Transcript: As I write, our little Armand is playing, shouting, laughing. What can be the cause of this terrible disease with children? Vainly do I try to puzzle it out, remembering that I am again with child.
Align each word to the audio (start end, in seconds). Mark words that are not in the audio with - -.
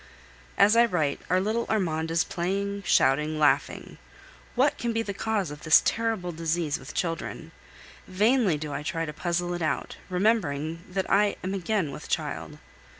As 0.57 0.75
I 0.75 0.85
write, 0.85 1.21
our 1.29 1.39
little 1.39 1.67
Armand 1.69 2.09
is 2.09 2.23
playing, 2.23 2.81
shouting, 2.81 3.37
laughing. 3.37 3.99
What 4.55 4.79
can 4.79 4.93
be 4.93 5.03
the 5.03 5.13
cause 5.13 5.51
of 5.51 5.61
this 5.61 5.79
terrible 5.85 6.31
disease 6.31 6.79
with 6.79 6.95
children? 6.95 7.51
Vainly 8.07 8.57
do 8.57 8.73
I 8.73 8.81
try 8.81 9.05
to 9.05 9.13
puzzle 9.13 9.53
it 9.53 9.61
out, 9.61 9.97
remembering 10.09 10.83
that 10.89 11.07
I 11.07 11.35
am 11.43 11.53
again 11.53 11.91
with 11.91 12.09
child. 12.09 12.57